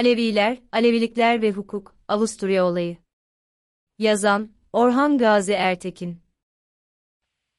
Aleviler, 0.00 0.58
Alevilikler 0.72 1.42
ve 1.42 1.52
Hukuk, 1.52 1.96
Avusturya 2.08 2.64
Olayı. 2.64 2.96
Yazan, 3.98 4.50
Orhan 4.72 5.18
Gazi 5.18 5.52
Ertekin. 5.52 6.22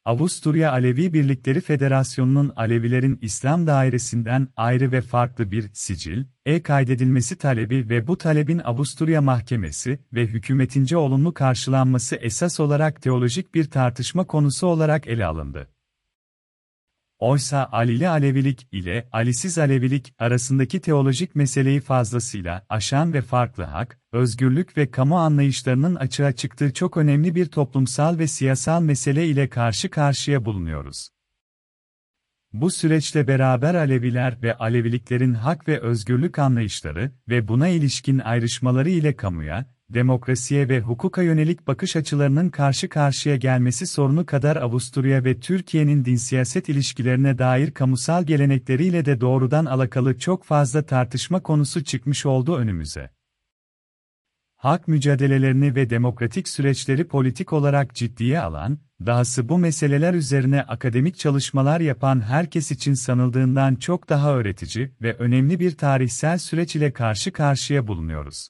Avusturya 0.04 0.72
Alevi 0.72 1.12
Birlikleri 1.12 1.60
Federasyonu'nun 1.60 2.52
Alevilerin 2.56 3.18
İslam 3.22 3.66
dairesinden 3.66 4.48
ayrı 4.56 4.92
ve 4.92 5.00
farklı 5.00 5.50
bir 5.50 5.70
sicil, 5.72 6.24
e 6.46 6.62
kaydedilmesi 6.62 7.38
talebi 7.38 7.88
ve 7.88 8.06
bu 8.06 8.18
talebin 8.18 8.58
Avusturya 8.58 9.22
Mahkemesi 9.22 9.98
ve 10.12 10.26
hükümetince 10.26 10.96
olumlu 10.96 11.34
karşılanması 11.34 12.16
esas 12.16 12.60
olarak 12.60 13.02
teolojik 13.02 13.54
bir 13.54 13.70
tartışma 13.70 14.26
konusu 14.26 14.66
olarak 14.66 15.06
ele 15.06 15.26
alındı. 15.26 15.68
Oysa 17.22 17.68
Alili 17.72 18.08
Alevilik 18.08 18.68
ile 18.72 19.08
Alisiz 19.12 19.58
Alevilik 19.58 20.14
arasındaki 20.18 20.80
teolojik 20.80 21.34
meseleyi 21.34 21.80
fazlasıyla 21.80 22.66
aşan 22.68 23.12
ve 23.12 23.22
farklı 23.22 23.64
hak, 23.64 24.00
özgürlük 24.12 24.76
ve 24.76 24.90
kamu 24.90 25.18
anlayışlarının 25.18 25.94
açığa 25.94 26.32
çıktığı 26.32 26.72
çok 26.72 26.96
önemli 26.96 27.34
bir 27.34 27.46
toplumsal 27.46 28.18
ve 28.18 28.26
siyasal 28.26 28.82
mesele 28.82 29.26
ile 29.26 29.48
karşı 29.48 29.90
karşıya 29.90 30.44
bulunuyoruz. 30.44 31.08
Bu 32.52 32.70
süreçle 32.70 33.28
beraber 33.28 33.74
Aleviler 33.74 34.42
ve 34.42 34.54
Aleviliklerin 34.56 35.34
hak 35.34 35.68
ve 35.68 35.80
özgürlük 35.80 36.38
anlayışları 36.38 37.12
ve 37.28 37.48
buna 37.48 37.68
ilişkin 37.68 38.18
ayrışmaları 38.18 38.90
ile 38.90 39.16
kamuya, 39.16 39.66
demokrasiye 39.94 40.68
ve 40.68 40.80
hukuka 40.80 41.22
yönelik 41.22 41.66
bakış 41.66 41.96
açılarının 41.96 42.48
karşı 42.48 42.88
karşıya 42.88 43.36
gelmesi 43.36 43.86
sorunu 43.86 44.26
kadar 44.26 44.56
Avusturya 44.56 45.24
ve 45.24 45.40
Türkiye'nin 45.40 46.04
din 46.04 46.16
siyaset 46.16 46.68
ilişkilerine 46.68 47.38
dair 47.38 47.70
kamusal 47.70 48.24
gelenekleriyle 48.24 49.04
de 49.04 49.20
doğrudan 49.20 49.66
alakalı 49.66 50.18
çok 50.18 50.44
fazla 50.44 50.82
tartışma 50.82 51.42
konusu 51.42 51.84
çıkmış 51.84 52.26
oldu 52.26 52.56
önümüze. 52.56 53.10
Hak 54.56 54.88
mücadelelerini 54.88 55.74
ve 55.74 55.90
demokratik 55.90 56.48
süreçleri 56.48 57.04
politik 57.04 57.52
olarak 57.52 57.94
ciddiye 57.94 58.40
alan, 58.40 58.78
dahası 59.06 59.48
bu 59.48 59.58
meseleler 59.58 60.14
üzerine 60.14 60.62
akademik 60.62 61.18
çalışmalar 61.18 61.80
yapan 61.80 62.20
herkes 62.20 62.70
için 62.70 62.94
sanıldığından 62.94 63.74
çok 63.74 64.08
daha 64.08 64.34
öğretici 64.34 64.90
ve 65.02 65.14
önemli 65.14 65.60
bir 65.60 65.76
tarihsel 65.76 66.38
süreç 66.38 66.76
ile 66.76 66.92
karşı 66.92 67.32
karşıya 67.32 67.86
bulunuyoruz. 67.86 68.48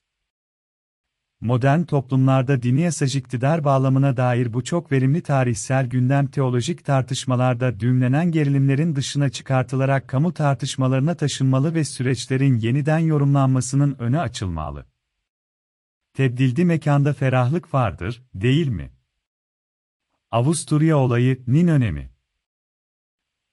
Modern 1.43 1.83
toplumlarda 1.83 2.63
dini 2.63 2.81
yasaj 2.81 3.17
iktidar 3.17 3.65
bağlamına 3.65 4.17
dair 4.17 4.53
bu 4.53 4.65
çok 4.65 4.93
verimli 4.93 5.23
tarihsel 5.23 5.87
gündem 5.87 6.27
teolojik 6.27 6.85
tartışmalarda 6.85 7.81
düğümlenen 7.81 8.33
gerilimlerin 8.33 8.97
dışına 8.97 9.29
çıkartılarak 9.29 10.09
kamu 10.09 10.35
tartışmalarına 10.35 11.15
taşınmalı 11.15 11.75
ve 11.75 11.85
süreçlerin 11.85 12.59
yeniden 12.59 12.99
yorumlanmasının 12.99 13.97
önü 13.99 14.19
açılmalı. 14.19 14.87
Tebdildi 16.15 16.65
mekanda 16.65 17.13
ferahlık 17.13 17.75
vardır, 17.75 18.23
değil 18.35 18.69
mi? 18.69 18.93
Avusturya 20.31 20.99
olayı'nın 20.99 21.69
önemi 21.69 22.11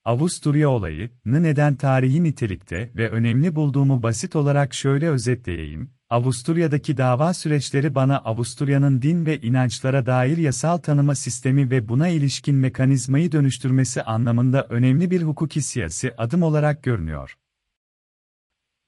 Avusturya 0.05 0.69
olayı'nı 0.69 1.43
neden 1.43 1.75
tarihi 1.75 2.23
nitelikte 2.23 2.91
ve 2.95 3.09
önemli 3.09 3.55
bulduğumu 3.55 4.03
basit 4.03 4.35
olarak 4.35 4.73
şöyle 4.73 5.09
özetleyeyim, 5.09 5.98
Avusturya'daki 6.09 6.97
dava 6.97 7.33
süreçleri 7.33 7.95
bana 7.95 8.17
Avusturya'nın 8.17 9.01
din 9.01 9.25
ve 9.25 9.41
inançlara 9.41 10.05
dair 10.05 10.37
yasal 10.37 10.77
tanıma 10.77 11.15
sistemi 11.15 11.71
ve 11.71 11.89
buna 11.89 12.07
ilişkin 12.07 12.55
mekanizmayı 12.55 13.31
dönüştürmesi 13.31 14.03
anlamında 14.03 14.67
önemli 14.69 15.11
bir 15.11 15.21
hukuki 15.21 15.61
siyasi 15.61 16.13
adım 16.17 16.43
olarak 16.43 16.83
görünüyor. 16.83 17.35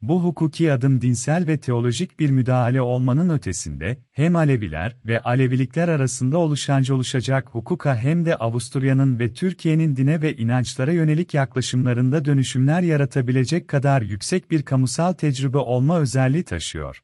Bu 0.01 0.23
hukuki 0.23 0.73
adım 0.73 1.01
dinsel 1.01 1.47
ve 1.47 1.57
teolojik 1.57 2.19
bir 2.19 2.29
müdahale 2.29 2.81
olmanın 2.81 3.29
ötesinde, 3.29 3.97
hem 4.11 4.35
Aleviler 4.35 4.95
ve 5.05 5.21
Alevilikler 5.21 5.87
arasında 5.87 6.37
oluşanca 6.37 6.95
oluşacak 6.95 7.49
hukuka 7.51 7.95
hem 7.95 8.25
de 8.25 8.35
Avusturya'nın 8.35 9.19
ve 9.19 9.33
Türkiye'nin 9.33 9.95
dine 9.95 10.21
ve 10.21 10.35
inançlara 10.35 10.91
yönelik 10.91 11.33
yaklaşımlarında 11.33 12.25
dönüşümler 12.25 12.81
yaratabilecek 12.81 13.67
kadar 13.67 14.01
yüksek 14.01 14.51
bir 14.51 14.63
kamusal 14.63 15.13
tecrübe 15.13 15.57
olma 15.57 15.99
özelliği 15.99 16.43
taşıyor. 16.43 17.01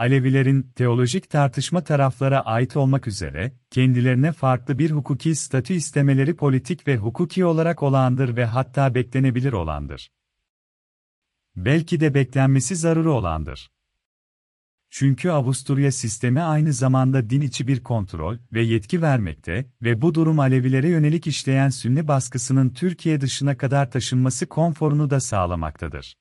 Alevilerin 0.00 0.62
teolojik 0.62 1.30
tartışma 1.30 1.84
taraflara 1.84 2.40
ait 2.40 2.76
olmak 2.76 3.06
üzere 3.06 3.52
kendilerine 3.70 4.32
farklı 4.32 4.78
bir 4.78 4.90
hukuki 4.90 5.34
statü 5.34 5.74
istemeleri 5.74 6.36
politik 6.36 6.88
ve 6.88 6.96
hukuki 6.96 7.44
olarak 7.44 7.82
olandır 7.82 8.36
ve 8.36 8.44
hatta 8.44 8.94
beklenebilir 8.94 9.52
olandır. 9.52 10.10
Belki 11.56 12.00
de 12.00 12.14
beklenmesi 12.14 12.76
zaruri 12.76 13.08
olandır. 13.08 13.70
Çünkü 14.90 15.30
Avusturya 15.30 15.92
sistemi 15.92 16.42
aynı 16.42 16.72
zamanda 16.72 17.30
din 17.30 17.40
içi 17.40 17.66
bir 17.66 17.82
kontrol 17.82 18.38
ve 18.52 18.62
yetki 18.62 19.02
vermekte 19.02 19.70
ve 19.82 20.02
bu 20.02 20.14
durum 20.14 20.40
Alevilere 20.40 20.88
yönelik 20.88 21.26
işleyen 21.26 21.68
Sünni 21.68 22.08
baskısının 22.08 22.70
Türkiye 22.70 23.20
dışına 23.20 23.56
kadar 23.56 23.90
taşınması 23.90 24.46
konforunu 24.46 25.10
da 25.10 25.20
sağlamaktadır. 25.20 26.19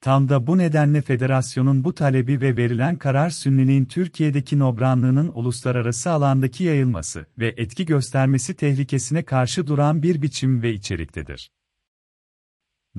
Tam 0.00 0.28
da 0.28 0.46
bu 0.46 0.58
nedenle 0.58 1.02
federasyonun 1.02 1.84
bu 1.84 1.94
talebi 1.94 2.40
ve 2.40 2.56
verilen 2.56 2.96
karar 2.96 3.30
Sünniliğin 3.30 3.84
Türkiye'deki 3.84 4.58
nobranlığının 4.58 5.32
uluslararası 5.34 6.10
alandaki 6.10 6.64
yayılması 6.64 7.26
ve 7.38 7.54
etki 7.56 7.86
göstermesi 7.86 8.54
tehlikesine 8.54 9.22
karşı 9.22 9.66
duran 9.66 10.02
bir 10.02 10.22
biçim 10.22 10.62
ve 10.62 10.72
içeriktedir. 10.72 11.50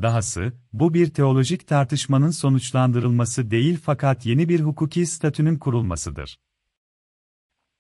Dahası, 0.02 0.54
bu 0.74 0.94
bir 0.94 1.10
teolojik 1.10 1.68
tartışmanın 1.68 2.32
sonuçlandırılması 2.32 3.52
değil 3.52 3.80
fakat 3.84 4.26
yeni 4.26 4.50
bir 4.50 4.60
hukuki 4.60 5.06
statünün 5.06 5.58
kurulmasıdır. 5.58 6.40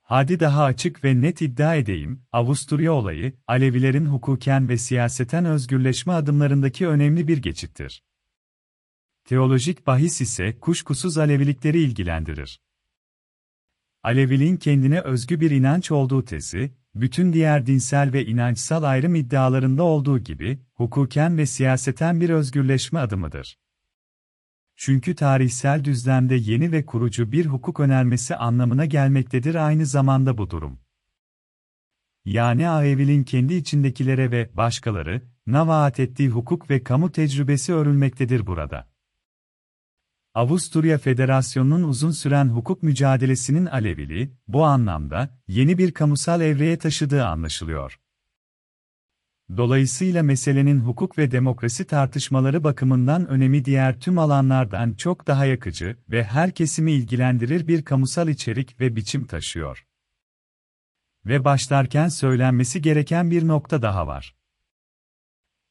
Hadi 0.01 0.39
daha 0.39 0.63
açık 0.63 1.03
ve 1.03 1.21
net 1.21 1.41
iddia 1.41 1.75
edeyim, 1.75 2.21
Avusturya 2.31 2.93
olayı, 2.93 3.33
Alevilerin 3.47 4.05
hukuken 4.05 4.69
ve 4.69 4.77
siyaseten 4.77 5.45
özgürleşme 5.45 6.13
adımlarındaki 6.13 6.87
önemli 6.87 7.27
bir 7.27 7.37
geçittir. 7.37 8.03
Teolojik 9.27 9.87
bahis 9.87 10.21
ise 10.21 10.59
kuşkusuz 10.59 11.17
Alevilikleri 11.17 11.79
ilgilendirir. 11.79 12.61
Aleviliğin 14.03 14.57
kendine 14.57 15.01
özgü 15.01 15.39
bir 15.39 15.51
inanç 15.51 15.91
olduğu 15.91 16.25
tezi, 16.25 16.73
bütün 16.95 17.33
diğer 17.33 17.65
dinsel 17.65 18.13
ve 18.13 18.25
inançsal 18.25 18.83
ayrım 18.83 19.15
iddialarında 19.15 19.83
olduğu 19.83 20.19
gibi, 20.19 20.59
hukuken 20.73 21.37
ve 21.37 21.45
siyaseten 21.45 22.21
bir 22.21 22.29
özgürleşme 22.29 22.99
adımıdır. 22.99 23.59
Çünkü 24.75 25.15
tarihsel 25.15 25.83
düzlemde 25.83 26.35
yeni 26.35 26.71
ve 26.71 26.85
kurucu 26.85 27.31
bir 27.31 27.45
hukuk 27.45 27.79
önermesi 27.79 28.35
anlamına 28.35 28.85
gelmektedir 28.85 29.55
aynı 29.55 29.85
zamanda 29.85 30.37
bu 30.37 30.49
durum. 30.49 30.79
Yani 32.25 32.67
Alevi'nin 32.67 33.23
kendi 33.23 33.53
içindekilere 33.53 34.31
ve 34.31 34.49
başkaları, 34.57 35.21
navaat 35.47 35.99
ettiği 35.99 36.29
hukuk 36.29 36.69
ve 36.69 36.83
kamu 36.83 37.11
tecrübesi 37.11 37.73
örülmektedir 37.73 38.47
burada. 38.47 38.96
Avusturya 40.37 40.97
Federasyonu'nun 40.97 41.83
uzun 41.83 42.11
süren 42.11 42.45
hukuk 42.49 42.83
mücadelesinin 42.83 43.65
alevili, 43.65 44.31
bu 44.47 44.65
anlamda, 44.65 45.29
yeni 45.47 45.77
bir 45.77 45.91
kamusal 45.91 46.41
evreye 46.41 46.77
taşıdığı 46.77 47.25
anlaşılıyor. 47.25 47.99
Dolayısıyla 49.57 50.23
meselenin 50.23 50.79
hukuk 50.79 51.17
ve 51.17 51.31
demokrasi 51.31 51.85
tartışmaları 51.85 52.63
bakımından 52.63 53.27
önemi 53.27 53.65
diğer 53.65 53.99
tüm 53.99 54.19
alanlardan 54.19 54.93
çok 54.93 55.27
daha 55.27 55.45
yakıcı 55.45 55.97
ve 56.09 56.23
her 56.23 56.51
kesimi 56.51 56.91
ilgilendirir 56.91 57.67
bir 57.67 57.85
kamusal 57.85 58.27
içerik 58.27 58.79
ve 58.79 58.95
biçim 58.95 59.25
taşıyor. 59.25 59.85
Ve 61.25 61.45
başlarken 61.45 62.07
söylenmesi 62.07 62.81
gereken 62.81 63.31
bir 63.31 63.47
nokta 63.47 63.81
daha 63.81 64.07
var. 64.07 64.35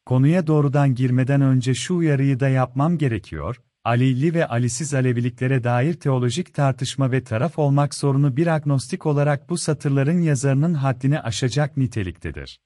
Konuya 0.07 0.47
doğrudan 0.47 0.95
girmeden 0.95 1.41
önce 1.41 1.75
şu 1.75 1.97
uyarıyı 1.97 2.41
da 2.41 2.49
yapmam 2.49 2.99
gerekiyor, 2.99 3.63
Alili 3.87 4.35
ve 4.35 4.47
Alisiz 4.47 4.95
Aleviliklere 4.95 5.65
dair 5.65 5.95
teolojik 5.95 6.55
tartışma 6.55 7.13
ve 7.13 7.25
taraf 7.25 7.59
olmak 7.59 7.95
sorunu 7.95 8.37
bir 8.37 8.47
agnostik 8.47 9.07
olarak 9.07 9.51
bu 9.51 9.59
satırların 9.59 10.21
yazarının 10.21 10.75
haddini 10.75 11.21
aşacak 11.21 11.77
niteliktedir. 11.77 12.61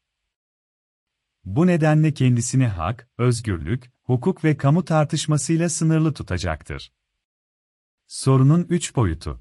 Bu 1.45 1.67
nedenle 1.67 2.15
kendisini 2.15 2.67
hak, 2.67 3.09
özgürlük, 3.19 3.91
hukuk 4.03 4.45
ve 4.45 4.57
kamu 4.57 4.85
tartışmasıyla 4.85 5.69
sınırlı 5.69 6.15
tutacaktır. 6.15 6.93
Sorunun 8.07 8.67
üç 8.69 8.97
boyutu 8.97 9.41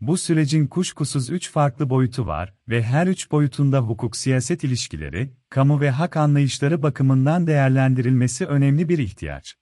Bu 0.00 0.18
sürecin 0.18 0.66
kuşkusuz 0.66 1.30
üç 1.30 1.50
farklı 1.50 1.90
boyutu 1.90 2.26
var 2.26 2.54
ve 2.68 2.82
her 2.82 3.06
üç 3.06 3.30
boyutunda 3.30 3.78
hukuk-siyaset 3.78 4.66
ilişkileri, 4.66 5.32
kamu 5.50 5.80
ve 5.80 5.90
hak 5.90 6.16
anlayışları 6.16 6.82
bakımından 6.82 7.46
değerlendirilmesi 7.46 8.46
önemli 8.46 8.88
bir 8.88 8.98
ihtiyaç. 8.98 9.61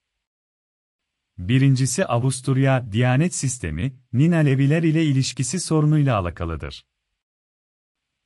Birincisi 1.48 2.06
Avusturya 2.06 2.92
Diyanet 2.92 3.34
Sistemi, 3.34 3.92
Nin 4.12 4.32
Aleviler 4.32 4.82
ile 4.82 5.04
ilişkisi 5.04 5.60
sorunuyla 5.60 6.18
alakalıdır. 6.18 6.84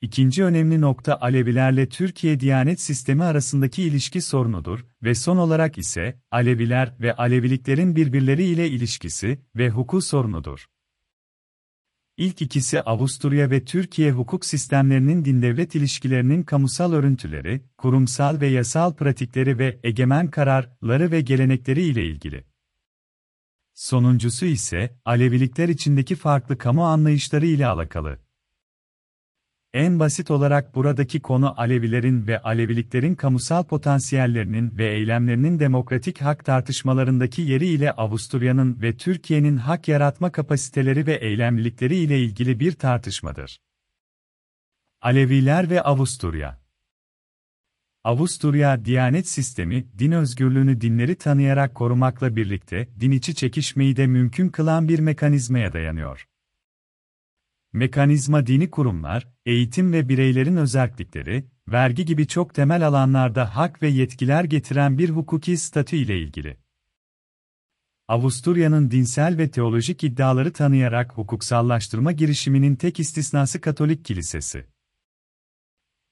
İkinci 0.00 0.44
önemli 0.44 0.81
nokta 0.81 1.16
Alevilerle 1.20 1.88
Türkiye 1.88 2.40
Diyanet 2.40 2.81
sistemi 2.81 3.25
arasındaki 3.25 3.82
ilişki 3.82 4.20
sorunudur 4.20 4.87
ve 5.02 5.14
son 5.14 5.37
olarak 5.37 5.78
ise 5.78 6.20
Aleviler 6.31 6.94
ve 7.00 7.16
Aleviliklerin 7.16 7.96
birbirleriyle 7.96 8.69
ilişkisi 8.69 9.40
ve 9.56 9.70
hukuk 9.70 10.05
sorunudur. 10.05 10.66
İlk 12.16 12.43
ikisi 12.43 12.82
Avusturya 12.82 13.50
ve 13.50 13.64
Türkiye 13.64 14.12
hukuk 14.12 14.44
sistemlerinin 14.44 15.25
din-devlet 15.25 15.75
ilişkilerinin 15.75 16.43
kamusal 16.43 16.93
örüntüleri, 16.93 17.61
kurumsal 17.78 18.40
ve 18.40 18.46
yasal 18.46 18.94
pratikleri 18.94 19.58
ve 19.58 19.81
egemen 19.82 20.31
kararları 20.31 21.11
ve 21.11 21.20
gelenekleri 21.20 21.82
ile 21.82 22.05
ilgili. 22.05 22.53
Sonuncusu 23.75 24.47
ise 24.47 24.99
Alevilikler 25.05 25.69
içindeki 25.69 26.17
farklı 26.17 26.59
kamu 26.59 26.87
anlayışları 26.87 27.47
ile 27.47 27.67
alakalı. 27.67 28.19
En 29.73 30.00
basit 30.00 30.31
olarak 30.31 30.75
buradaki 30.75 31.21
konu 31.21 31.61
Alevilerin 31.61 32.26
ve 32.26 32.43
Aleviliklerin 32.43 33.15
kamusal 33.15 33.65
potansiyellerinin 33.65 34.79
ve 34.79 34.93
eylemlerinin 34.93 35.59
demokratik 35.59 36.21
hak 36.21 36.44
tartışmalarındaki 36.44 37.43
yeri 37.43 37.67
ile 37.67 37.93
Avusturya'nın 37.93 38.82
ve 38.82 38.97
Türkiye'nin 38.97 39.56
hak 39.56 39.88
yaratma 39.88 40.32
kapasiteleri 40.32 41.06
ve 41.06 41.15
eylemlilikleri 41.15 41.97
ile 41.97 42.21
ilgili 42.21 42.61
bir 42.61 42.73
tartışmadır. 42.73 43.59
Aleviler 45.03 45.71
ve 45.71 45.82
Avusturya 45.82 46.63
Avusturya 48.04 48.84
Diyanet 48.84 49.28
Sistemi, 49.28 49.86
din 49.98 50.12
özgürlüğünü 50.12 50.80
dinleri 50.80 51.14
tanıyarak 51.14 51.74
korumakla 51.74 52.36
birlikte 52.36 52.88
din 53.00 53.10
içi 53.10 53.34
çekişmeyi 53.34 53.96
de 53.96 54.06
mümkün 54.06 54.48
kılan 54.48 54.88
bir 54.88 54.98
mekanizmaya 54.98 55.72
dayanıyor. 55.72 56.28
Mekanizma 57.72 58.46
dini 58.46 58.70
kurumlar, 58.70 59.28
eğitim 59.46 59.92
ve 59.92 60.08
bireylerin 60.08 60.56
özellikleri, 60.56 61.44
vergi 61.68 62.04
gibi 62.04 62.26
çok 62.26 62.54
temel 62.54 62.86
alanlarda 62.86 63.56
hak 63.56 63.82
ve 63.82 63.88
yetkiler 63.88 64.44
getiren 64.44 64.98
bir 64.98 65.10
hukuki 65.10 65.56
statü 65.56 65.96
ile 65.96 66.18
ilgili. 66.18 66.56
Avusturya'nın 68.08 68.90
dinsel 68.90 69.38
ve 69.38 69.50
teolojik 69.50 70.04
iddiaları 70.04 70.52
tanıyarak 70.52 71.12
hukuksallaştırma 71.12 72.12
girişiminin 72.12 72.76
tek 72.76 73.00
istisnası 73.00 73.60
Katolik 73.60 74.04
Kilisesi. 74.04 74.74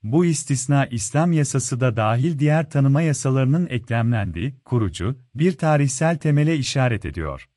Bu 0.02 0.24
istisna 0.24 0.86
İslam 0.86 1.32
yasası 1.32 1.80
da 1.80 1.96
dahil 1.96 2.38
diğer 2.38 2.70
tanıma 2.70 3.02
yasalarının 3.02 3.66
eklemlendiği, 3.70 4.54
kurucu, 4.64 5.18
bir 5.34 5.52
tarihsel 5.52 6.18
temele 6.18 6.56
işaret 6.56 7.06
ediyor. 7.06 7.48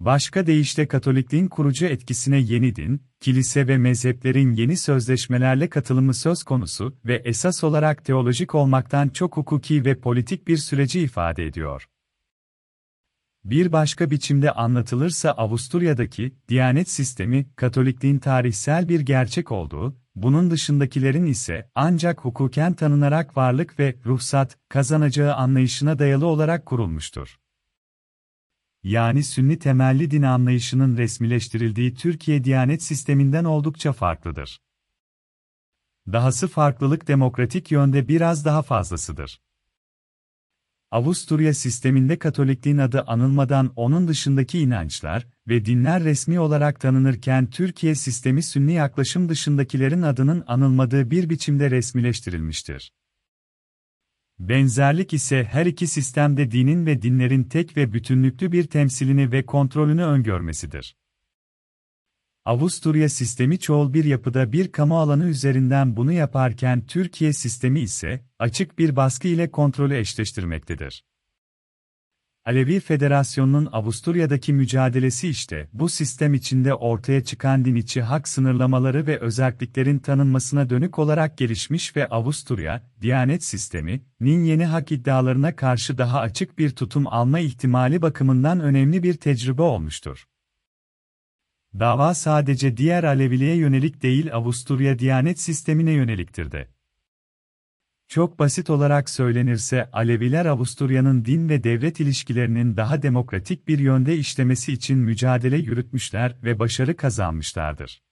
Başka 0.00 0.46
deyişle 0.46 0.88
Katolikliğin 0.88 1.48
kurucu 1.48 1.86
etkisine 1.86 2.38
yeni 2.38 2.76
din, 2.76 3.02
kilise 3.20 3.68
ve 3.68 3.78
mezheplerin 3.78 4.52
yeni 4.52 4.76
sözleşmelerle 4.76 5.68
katılımı 5.68 6.14
söz 6.14 6.42
konusu 6.42 6.96
ve 7.04 7.14
esas 7.24 7.64
olarak 7.64 8.04
teolojik 8.04 8.54
olmaktan 8.54 9.08
çok 9.08 9.36
hukuki 9.36 9.84
ve 9.84 10.00
politik 10.00 10.48
bir 10.48 10.56
süreci 10.56 11.00
ifade 11.00 11.46
ediyor. 11.46 11.88
Bir 13.44 13.72
başka 13.72 14.10
biçimde 14.10 14.52
anlatılırsa 14.52 15.30
Avusturya'daki 15.30 16.34
Diyanet 16.48 16.90
sistemi 16.90 17.46
Katolikliğin 17.56 18.18
tarihsel 18.18 18.88
bir 18.88 19.00
gerçek 19.00 19.52
olduğu, 19.52 20.01
bunun 20.14 20.50
dışındakilerin 20.50 21.26
ise 21.26 21.70
ancak 21.74 22.24
hukuken 22.24 22.74
tanınarak 22.74 23.36
varlık 23.36 23.78
ve 23.78 23.96
ruhsat 24.06 24.58
kazanacağı 24.68 25.34
anlayışına 25.34 25.98
dayalı 25.98 26.26
olarak 26.26 26.66
kurulmuştur 26.66 27.38
yani 28.82 29.24
Sünni 29.24 29.58
temelli 29.58 30.10
din 30.10 30.22
anlayışının 30.22 30.96
resmileştirildiği 30.96 31.94
Türkiye 31.94 32.44
Diyanet 32.44 32.82
sisteminden 32.82 33.44
oldukça 33.44 33.92
farklıdır. 33.92 34.60
Dahası 36.12 36.48
farklılık 36.48 37.08
demokratik 37.08 37.70
yönde 37.70 38.08
biraz 38.08 38.44
daha 38.44 38.62
fazlasıdır. 38.62 39.40
Avusturya 40.90 41.54
sisteminde 41.54 42.18
Katolikliğin 42.18 42.78
adı 42.78 43.02
anılmadan 43.02 43.72
onun 43.76 44.08
dışındaki 44.08 44.58
inançlar 44.58 45.26
ve 45.48 45.64
dinler 45.64 46.04
resmi 46.04 46.40
olarak 46.40 46.80
tanınırken 46.80 47.50
Türkiye 47.50 47.94
sistemi 47.94 48.42
Sünni 48.42 48.72
yaklaşım 48.72 49.28
dışındakilerin 49.28 50.02
adının 50.02 50.44
anılmadığı 50.46 51.10
bir 51.10 51.30
biçimde 51.30 51.70
resmileştirilmiştir. 51.70 52.92
Benzerlik 54.38 55.12
ise 55.12 55.44
her 55.44 55.66
iki 55.66 55.86
sistemde 55.86 56.50
dinin 56.50 56.86
ve 56.86 57.02
dinlerin 57.02 57.44
tek 57.44 57.76
ve 57.76 57.92
bütünlüklü 57.92 58.52
bir 58.52 58.64
temsilini 58.64 59.32
ve 59.32 59.46
kontrolünü 59.46 60.04
öngörmesidir. 60.04 60.96
Avusturya 62.44 63.08
sistemi 63.08 63.58
çoğul 63.58 63.94
bir 63.94 64.04
yapıda 64.04 64.52
bir 64.52 64.72
kamu 64.72 64.98
alanı 64.98 65.24
üzerinden 65.24 65.96
bunu 65.96 66.12
yaparken 66.12 66.86
Türkiye 66.86 67.32
sistemi 67.32 67.80
ise 67.80 68.24
açık 68.38 68.78
bir 68.78 68.96
baskı 68.96 69.28
ile 69.28 69.50
kontrolü 69.50 69.96
eşleştirmektedir. 69.96 71.04
Alevi 72.44 72.80
Federasyonu'nun 72.80 73.68
Avusturya'daki 73.72 74.52
mücadelesi 74.52 75.28
işte 75.28 75.68
bu 75.72 75.88
sistem 75.88 76.34
içinde 76.34 76.74
ortaya 76.74 77.24
çıkan 77.24 77.64
din 77.64 77.74
içi 77.74 78.02
hak 78.02 78.28
sınırlamaları 78.28 79.06
ve 79.06 79.18
özelliklerin 79.18 79.98
tanınmasına 79.98 80.70
dönük 80.70 80.98
olarak 80.98 81.38
gelişmiş 81.38 81.96
ve 81.96 82.08
Avusturya, 82.08 82.90
Diyanet 83.00 83.44
sistemi,'nin 83.44 84.44
yeni 84.44 84.66
hak 84.66 84.92
iddialarına 84.92 85.56
karşı 85.56 85.98
daha 85.98 86.20
açık 86.20 86.58
bir 86.58 86.70
tutum 86.70 87.06
alma 87.06 87.38
ihtimali 87.38 88.02
bakımından 88.02 88.60
önemli 88.60 89.02
bir 89.02 89.14
tecrübe 89.14 89.62
olmuştur. 89.62 90.26
Dava 91.78 92.14
sadece 92.14 92.76
diğer 92.76 93.04
Aleviliğe 93.04 93.56
yönelik 93.56 94.02
değil 94.02 94.34
Avusturya 94.34 94.98
Diyanet 94.98 95.40
sistemine 95.40 95.92
yöneliktir 95.92 96.52
de. 96.52 96.71
Çok 98.12 98.38
basit 98.38 98.70
olarak 98.70 99.10
söylenirse 99.10 99.90
Aleviler 99.92 100.46
Avusturya'nın 100.46 101.24
din 101.24 101.48
ve 101.48 101.64
devlet 101.64 102.00
ilişkilerinin 102.00 102.76
daha 102.76 103.02
demokratik 103.02 103.68
bir 103.68 103.78
yönde 103.78 104.16
işlemesi 104.16 104.72
için 104.72 104.98
mücadele 104.98 105.56
yürütmüşler 105.56 106.36
ve 106.42 106.58
başarı 106.58 106.96
kazanmışlardır. 106.96 108.02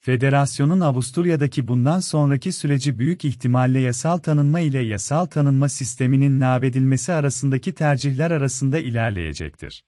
Federasyonun 0.00 0.80
Avusturya'daki 0.80 1.68
bundan 1.68 2.00
sonraki 2.00 2.52
süreci 2.52 2.98
büyük 2.98 3.24
ihtimalle 3.24 3.80
yasal 3.80 4.18
tanınma 4.18 4.60
ile 4.60 4.80
yasal 4.80 5.26
tanınma 5.26 5.68
sisteminin 5.68 6.40
nabedilmesi 6.40 7.12
arasındaki 7.12 7.74
tercihler 7.74 8.30
arasında 8.30 8.78
ilerleyecektir. 8.78 9.84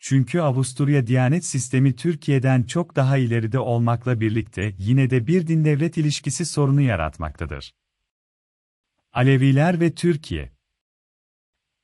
Çünkü 0.00 0.40
Avusturya 0.40 1.06
Diyanet 1.06 1.44
sistemi 1.44 1.96
Türkiye'den 1.96 2.62
çok 2.62 2.96
daha 2.96 3.16
ileride 3.16 3.58
olmakla 3.58 4.20
birlikte 4.20 4.74
yine 4.78 5.10
de 5.10 5.26
bir 5.26 5.46
din-devlet 5.46 5.98
ilişkisi 5.98 6.44
sorunu 6.46 6.80
yaratmaktadır. 6.80 7.74
Aleviler 9.12 9.80
ve 9.80 9.94
Türkiye 9.94 10.52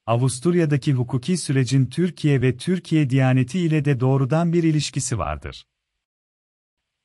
Avusturya'daki 0.07 0.93
hukuki 0.93 1.37
sürecin 1.37 1.87
Türkiye 1.87 2.43
ve 2.43 2.57
Türkiye 2.57 3.11
Diyaneti 3.11 3.61
ile 3.61 3.85
de 3.85 4.01
doğrudan 4.01 4.53
bir 4.53 4.63
ilişkisi 4.63 5.19
vardır. 5.19 5.67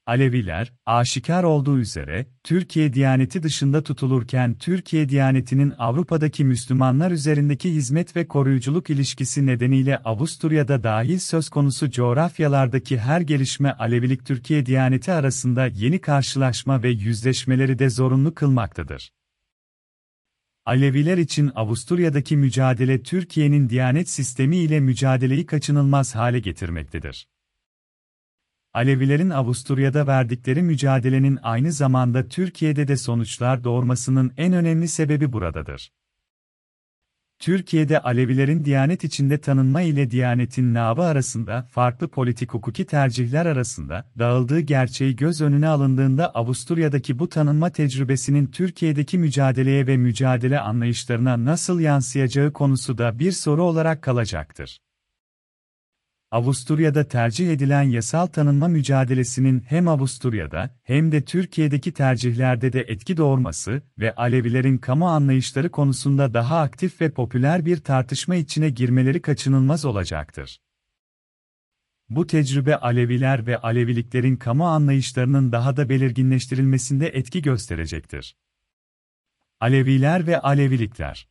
Aleviler, 0.05 0.73
aşikar 0.85 1.43
olduğu 1.43 1.79
üzere, 1.79 2.25
Türkiye 2.43 2.93
Diyaneti 2.93 3.43
dışında 3.43 3.83
tutulurken 3.83 4.57
Türkiye 4.57 5.09
Diyaneti'nin 5.09 5.73
Avrupa'daki 5.77 6.45
Müslümanlar 6.45 7.11
üzerindeki 7.11 7.73
hizmet 7.73 8.15
ve 8.15 8.27
koruyuculuk 8.27 8.89
ilişkisi 8.89 9.45
nedeniyle 9.45 9.97
Avusturya'da 9.97 10.83
dahil 10.83 11.19
söz 11.19 11.49
konusu 11.49 11.91
coğrafyalardaki 11.91 12.99
her 12.99 13.21
gelişme 13.21 13.71
Alevilik 13.71 14.25
Türkiye 14.25 14.65
Diyaneti 14.65 15.11
arasında 15.11 15.67
yeni 15.67 16.01
karşılaşma 16.01 16.83
ve 16.83 16.89
yüzleşmeleri 16.89 17.79
de 17.79 17.89
zorunlu 17.89 18.33
kılmaktadır. 18.33 19.11
Aleviler 20.65 21.17
için 21.17 21.51
Avusturya'daki 21.55 22.37
mücadele 22.37 23.03
Türkiye'nin 23.03 23.69
Diyanet 23.69 24.09
sistemi 24.09 24.57
ile 24.57 24.79
mücadeleyi 24.79 25.45
kaçınılmaz 25.45 26.15
hale 26.15 26.39
getirmektedir. 26.39 27.27
Alevilerin 28.73 29.29
Avusturya'da 29.29 30.07
verdikleri 30.07 30.61
mücadelenin 30.61 31.39
aynı 31.43 31.71
zamanda 31.71 32.27
Türkiye'de 32.27 32.87
de 32.87 32.97
sonuçlar 32.97 33.63
doğurmasının 33.63 34.33
en 34.37 34.53
önemli 34.53 34.87
sebebi 34.87 35.33
buradadır. 35.33 35.91
Türkiye'de 37.39 37.99
Alevilerin 37.99 38.65
Diyanet 38.65 39.03
içinde 39.03 39.41
tanınma 39.41 39.81
ile 39.81 40.11
Diyanet'in 40.11 40.73
nabı 40.73 41.01
arasında 41.01 41.67
farklı 41.71 42.07
politik 42.07 42.53
hukuki 42.53 42.85
tercihler 42.85 43.45
arasında 43.45 44.11
dağıldığı 44.19 44.59
gerçeği 44.59 45.15
göz 45.15 45.41
önüne 45.41 45.67
alındığında 45.67 46.35
Avusturya'daki 46.35 47.19
bu 47.19 47.29
tanınma 47.29 47.69
tecrübesinin 47.69 48.47
Türkiye'deki 48.47 49.17
mücadeleye 49.17 49.87
ve 49.87 49.97
mücadele 49.97 50.59
anlayışlarına 50.59 51.45
nasıl 51.45 51.79
yansıyacağı 51.79 52.53
konusu 52.53 52.97
da 52.97 53.19
bir 53.19 53.31
soru 53.31 53.63
olarak 53.63 54.01
kalacaktır. 54.01 54.79
Avusturya'da 56.31 57.07
tercih 57.07 57.51
edilen 57.51 57.83
yasal 57.83 58.27
tanınma 58.27 58.67
mücadelesinin 58.67 59.63
hem 59.67 59.87
Avusturya'da 59.87 60.75
hem 60.83 61.11
de 61.11 61.25
Türkiye'deki 61.25 61.93
tercihlerde 61.93 62.73
de 62.73 62.81
etki 62.81 63.17
doğurması 63.17 63.81
ve 63.99 64.15
Alevilerin 64.15 64.77
kamu 64.77 65.09
anlayışları 65.09 65.71
konusunda 65.71 66.33
daha 66.33 66.59
aktif 66.59 67.01
ve 67.01 67.11
popüler 67.11 67.65
bir 67.65 67.77
tartışma 67.77 68.35
içine 68.35 68.69
girmeleri 68.69 69.21
kaçınılmaz 69.21 69.85
olacaktır. 69.85 70.61
Bu 72.09 72.27
tecrübe 72.27 72.75
Aleviler 72.75 73.47
ve 73.47 73.57
Aleviliklerin 73.57 74.35
kamu 74.35 74.67
anlayışlarının 74.67 75.51
daha 75.51 75.77
da 75.77 75.89
belirginleştirilmesinde 75.89 77.07
etki 77.07 77.41
gösterecektir. 77.41 78.35
Aleviler 79.59 80.27
ve 80.27 80.39
Alevilikler 80.39 81.30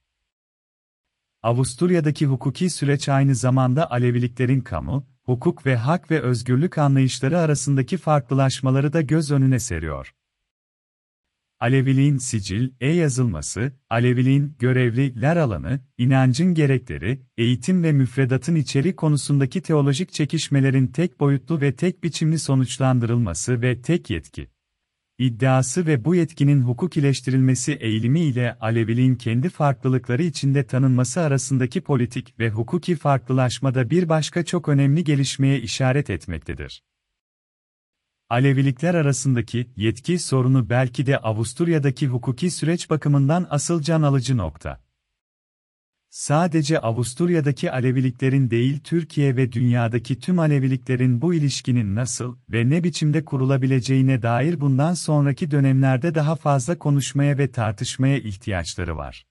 Avusturya'daki 1.43 2.27
hukuki 2.27 2.71
süreç 2.71 3.09
aynı 3.09 3.35
zamanda 3.35 3.91
Aleviliklerin 3.91 4.61
kamu, 4.61 5.07
hukuk 5.23 5.67
ve 5.67 5.77
hak 5.77 6.11
ve 6.11 6.21
özgürlük 6.21 6.79
anlayışları 6.79 7.39
arasındaki 7.39 7.97
farklılaşmaları 7.97 8.93
da 8.93 9.01
göz 9.01 9.31
önüne 9.31 9.59
seriyor. 9.59 10.15
Aleviliğin 11.61 12.19
sicil, 12.19 12.71
e-yazılması, 12.81 13.73
Aleviliğin 13.91 14.57
görevliler 14.59 15.37
alanı, 15.37 15.81
inancın 15.99 16.55
gerekleri, 16.55 17.23
eğitim 17.37 17.83
ve 17.83 17.93
müfredatın 17.93 18.55
içeri 18.55 18.97
konusundaki 18.97 19.63
teolojik 19.63 20.13
çekişmelerin 20.13 20.87
tek 20.87 21.21
boyutlu 21.21 21.61
ve 21.61 21.77
tek 21.77 22.05
biçimli 22.05 22.39
sonuçlandırılması 22.39 23.63
ve 23.63 23.83
tek 23.83 24.11
yetki 24.11 24.51
iddiası 25.21 25.87
ve 25.87 26.05
bu 26.05 26.15
yetkinin 26.15 26.63
hukukileştirilmesi 26.63 27.73
eğilimi 27.73 28.21
ile 28.21 28.57
Aleviliğin 28.61 29.15
kendi 29.15 29.49
farklılıkları 29.49 30.23
içinde 30.23 30.67
tanınması 30.67 31.21
arasındaki 31.21 31.81
politik 31.81 32.39
ve 32.39 32.51
hukuki 32.51 32.97
farklılaşmada 32.97 33.91
bir 33.91 34.09
başka 34.09 34.45
çok 34.45 34.69
önemli 34.69 35.05
gelişmeye 35.05 35.61
işaret 35.61 36.11
etmektedir. 36.11 36.83
Alevilikler 38.31 38.95
arasındaki 38.95 39.71
yetki 39.77 40.19
sorunu 40.19 40.71
belki 40.71 41.07
de 41.07 41.19
Avusturya'daki 41.19 42.07
hukuki 42.07 42.51
süreç 42.51 42.91
bakımından 42.91 43.47
asıl 43.51 43.83
can 43.83 44.03
alıcı 44.03 44.37
nokta. 44.37 44.90
Sadece 46.11 46.79
Avusturya'daki 46.81 47.73
Aleviliklerin 47.73 48.51
değil 48.51 48.81
Türkiye 48.81 49.37
ve 49.37 49.53
dünyadaki 49.53 50.19
tüm 50.19 50.39
Aleviliklerin 50.39 51.23
bu 51.23 51.35
ilişkinin 51.35 51.95
nasıl 51.95 52.37
ve 52.49 52.71
ne 52.71 52.85
biçimde 52.85 53.25
kurulabileceğine 53.25 54.23
dair 54.23 54.61
bundan 54.61 54.95
sonraki 54.95 55.51
dönemlerde 55.51 56.15
daha 56.15 56.37
fazla 56.37 56.79
konuşmaya 56.79 57.39
ve 57.39 57.51
tartışmaya 57.51 58.19
ihtiyaçları 58.19 58.97
var. 58.97 59.27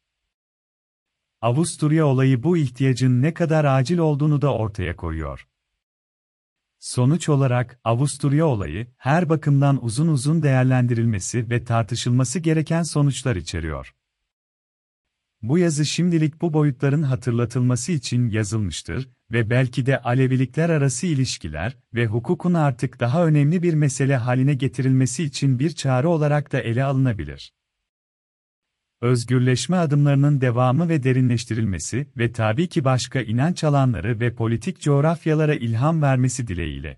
Avusturya 1.41 2.05
olayı 2.05 2.43
bu 2.43 2.57
ihtiyacın 2.57 3.21
ne 3.21 3.33
kadar 3.33 3.65
acil 3.65 3.97
olduğunu 3.97 4.41
da 4.41 4.53
ortaya 4.53 4.95
koyuyor. 4.95 5.47
Sonuç 6.79 7.29
olarak, 7.29 7.79
Avusturya 7.83 8.45
olayı, 8.45 8.87
her 8.97 9.29
bakımdan 9.29 9.85
uzun 9.85 10.07
uzun 10.07 10.43
değerlendirilmesi 10.43 11.49
ve 11.49 11.63
tartışılması 11.63 12.39
gereken 12.39 12.83
sonuçlar 12.83 13.35
içeriyor. 13.35 13.95
Bu 15.41 15.57
yazı 15.57 15.85
şimdilik 15.85 16.41
bu 16.41 16.53
boyutların 16.53 17.03
hatırlatılması 17.03 17.91
için 17.91 18.29
yazılmıştır 18.29 19.09
ve 19.31 19.49
belki 19.49 19.85
de 19.85 20.01
Alevilikler 20.01 20.69
arası 20.69 21.07
ilişkiler 21.07 21.77
ve 21.93 22.05
hukukun 22.05 22.53
artık 22.53 22.99
daha 22.99 23.25
önemli 23.25 23.63
bir 23.63 23.73
mesele 23.73 24.15
haline 24.15 24.53
getirilmesi 24.53 25.23
için 25.23 25.59
bir 25.59 25.69
çare 25.69 26.07
olarak 26.07 26.51
da 26.51 26.59
ele 26.59 26.83
alınabilir. 26.83 27.53
Özgürleşme 29.01 29.77
adımlarının 29.77 30.41
devamı 30.41 30.89
ve 30.89 31.03
derinleştirilmesi 31.03 32.07
ve 32.17 32.31
tabii 32.31 32.67
ki 32.67 32.83
başka 32.83 33.21
inanç 33.21 33.63
alanları 33.63 34.19
ve 34.19 34.35
politik 34.35 34.81
coğrafyalara 34.81 35.55
ilham 35.55 36.01
vermesi 36.01 36.47
dileğiyle. 36.47 36.97